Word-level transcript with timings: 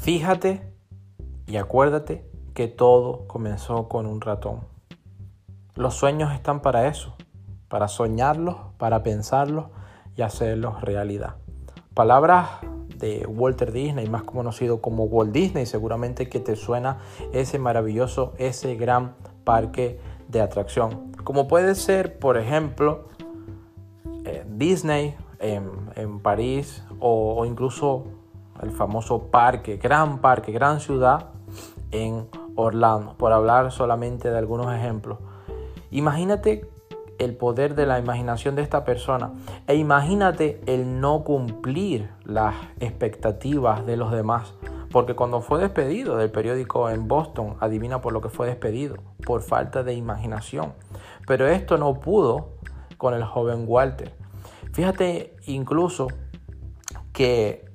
Fíjate 0.00 0.62
y 1.46 1.58
acuérdate 1.58 2.24
que 2.54 2.68
todo 2.68 3.28
comenzó 3.28 3.86
con 3.86 4.06
un 4.06 4.22
ratón. 4.22 4.60
Los 5.74 5.94
sueños 5.94 6.32
están 6.32 6.62
para 6.62 6.88
eso, 6.88 7.14
para 7.68 7.86
soñarlos, 7.86 8.56
para 8.78 9.02
pensarlos 9.02 9.66
y 10.16 10.22
hacerlos 10.22 10.80
realidad. 10.80 11.36
Palabras 11.92 12.48
de 12.96 13.26
Walter 13.26 13.72
Disney, 13.72 14.08
más 14.08 14.22
conocido 14.22 14.80
como 14.80 15.04
Walt 15.04 15.32
Disney, 15.32 15.66
seguramente 15.66 16.30
que 16.30 16.40
te 16.40 16.56
suena 16.56 16.98
ese 17.34 17.58
maravilloso, 17.58 18.32
ese 18.38 18.76
gran 18.76 19.16
parque 19.44 20.00
de 20.28 20.40
atracción. 20.40 21.12
Como 21.24 21.46
puede 21.46 21.74
ser, 21.74 22.18
por 22.18 22.38
ejemplo, 22.38 23.08
Disney 24.46 25.14
en, 25.40 26.20
París 26.20 26.84
o, 27.00 27.44
incluso 27.44 28.19
el 28.62 28.70
famoso 28.70 29.30
parque, 29.30 29.76
gran 29.76 30.20
parque, 30.20 30.52
gran 30.52 30.80
ciudad 30.80 31.30
en 31.90 32.28
Orlando, 32.56 33.16
por 33.16 33.32
hablar 33.32 33.72
solamente 33.72 34.30
de 34.30 34.38
algunos 34.38 34.74
ejemplos. 34.74 35.18
Imagínate 35.90 36.68
el 37.18 37.36
poder 37.36 37.74
de 37.74 37.86
la 37.86 37.98
imaginación 37.98 38.56
de 38.56 38.62
esta 38.62 38.84
persona 38.84 39.32
e 39.66 39.74
imagínate 39.74 40.60
el 40.66 41.00
no 41.00 41.22
cumplir 41.22 42.10
las 42.24 42.54
expectativas 42.80 43.84
de 43.84 43.96
los 43.96 44.10
demás. 44.10 44.54
Porque 44.90 45.14
cuando 45.14 45.40
fue 45.40 45.60
despedido 45.60 46.16
del 46.16 46.32
periódico 46.32 46.90
en 46.90 47.06
Boston, 47.06 47.56
adivina 47.60 48.00
por 48.00 48.12
lo 48.12 48.20
que 48.20 48.28
fue 48.28 48.48
despedido, 48.48 48.96
por 49.24 49.42
falta 49.42 49.84
de 49.84 49.94
imaginación. 49.94 50.72
Pero 51.26 51.46
esto 51.46 51.78
no 51.78 52.00
pudo 52.00 52.54
con 52.96 53.14
el 53.14 53.22
joven 53.22 53.66
Walter. 53.68 54.12
Fíjate 54.72 55.36
incluso 55.46 56.08
que 57.12 57.69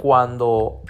cuando 0.00 0.82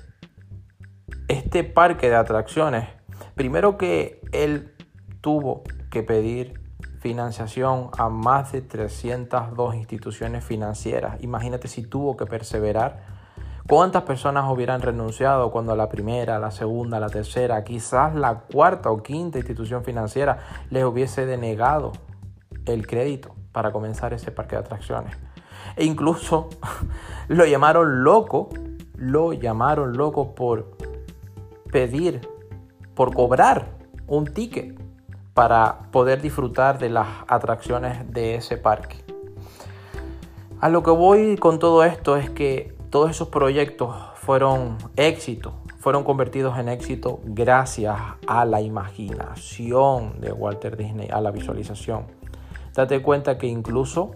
este 1.28 1.64
parque 1.64 2.08
de 2.08 2.16
atracciones, 2.16 2.88
primero 3.34 3.76
que 3.76 4.20
él 4.32 4.74
tuvo 5.20 5.62
que 5.90 6.02
pedir 6.02 6.60
financiación 7.00 7.90
a 7.96 8.08
más 8.08 8.52
de 8.52 8.62
302 8.62 9.74
instituciones 9.76 10.44
financieras. 10.44 11.22
Imagínate 11.22 11.68
si 11.68 11.82
tuvo 11.82 12.16
que 12.16 12.26
perseverar. 12.26 13.16
¿Cuántas 13.68 14.02
personas 14.02 14.50
hubieran 14.50 14.80
renunciado 14.80 15.50
cuando 15.50 15.74
la 15.74 15.88
primera, 15.88 16.38
la 16.38 16.50
segunda, 16.52 17.00
la 17.00 17.08
tercera, 17.08 17.64
quizás 17.64 18.14
la 18.14 18.40
cuarta 18.52 18.90
o 18.90 19.02
quinta 19.02 19.38
institución 19.38 19.84
financiera 19.84 20.38
les 20.70 20.84
hubiese 20.84 21.26
denegado 21.26 21.92
el 22.64 22.86
crédito? 22.86 23.36
para 23.56 23.72
comenzar 23.72 24.12
ese 24.12 24.30
parque 24.32 24.54
de 24.54 24.60
atracciones. 24.60 25.16
E 25.76 25.84
incluso 25.86 26.50
lo 27.28 27.46
llamaron 27.46 28.04
loco, 28.04 28.50
lo 28.96 29.32
llamaron 29.32 29.96
loco 29.96 30.34
por 30.34 30.76
pedir, 31.70 32.20
por 32.94 33.14
cobrar 33.14 33.76
un 34.06 34.26
ticket 34.26 34.78
para 35.34 35.90
poder 35.90 36.22
disfrutar 36.22 36.78
de 36.78 36.88
las 36.88 37.08
atracciones 37.28 38.10
de 38.12 38.36
ese 38.36 38.56
parque. 38.56 38.96
A 40.60 40.70
lo 40.70 40.82
que 40.82 40.90
voy 40.90 41.36
con 41.36 41.58
todo 41.58 41.84
esto 41.84 42.16
es 42.16 42.30
que 42.30 42.74
todos 42.88 43.10
esos 43.10 43.28
proyectos 43.28 43.94
fueron 44.14 44.78
éxitos, 44.96 45.52
fueron 45.78 46.02
convertidos 46.02 46.58
en 46.58 46.70
éxito 46.70 47.20
gracias 47.24 47.96
a 48.26 48.44
la 48.46 48.62
imaginación 48.62 50.20
de 50.20 50.32
Walter 50.32 50.76
Disney, 50.76 51.08
a 51.12 51.20
la 51.20 51.30
visualización. 51.30 52.06
Date 52.74 53.02
cuenta 53.02 53.36
que 53.36 53.46
incluso 53.46 54.12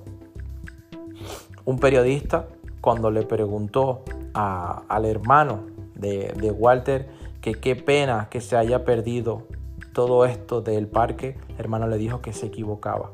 un 1.66 1.78
periodista, 1.78 2.48
cuando 2.80 3.10
le 3.10 3.22
preguntó 3.22 4.02
al 4.34 5.04
hermano 5.04 5.66
de, 5.94 6.32
de 6.40 6.50
Walter 6.50 7.08
que 7.40 7.54
qué 7.54 7.76
pena 7.76 8.28
que 8.30 8.40
se 8.40 8.56
haya 8.56 8.84
perdido 8.84 9.46
todo 9.92 10.24
esto 10.24 10.60
del 10.60 10.86
parque, 10.86 11.36
el 11.48 11.56
hermano 11.58 11.88
le 11.88 11.98
dijo 11.98 12.20
que 12.20 12.32
se 12.32 12.46
equivocaba, 12.46 13.12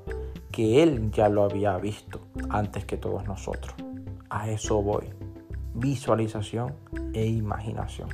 que 0.53 0.83
él 0.83 1.11
ya 1.11 1.29
lo 1.29 1.45
había 1.45 1.77
visto 1.79 2.21
antes 2.51 2.85
que 2.85 2.97
todos 2.97 3.27
nosotros. 3.27 3.75
A 4.29 4.51
eso 4.51 4.83
voy. 4.83 5.07
Visualización 5.75 6.75
e 7.13 7.27
imaginación. 7.27 8.09